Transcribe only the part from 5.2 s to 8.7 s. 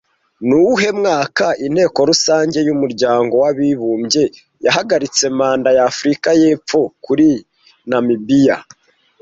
manda ya Afurika yepfo kuri Namibiya